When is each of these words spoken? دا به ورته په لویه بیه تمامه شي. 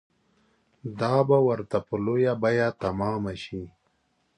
دا 0.99 1.15
به 1.27 1.37
ورته 1.47 1.77
په 1.87 1.95
لویه 2.05 2.33
بیه 2.41 2.67
تمامه 2.83 3.33
شي. 3.43 3.63